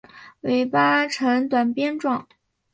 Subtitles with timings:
[0.41, 2.27] 尾巴呈短鞭状。